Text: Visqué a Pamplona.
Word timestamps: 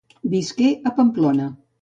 Visqué 0.31 0.69
a 0.91 0.95
Pamplona. 1.01 1.49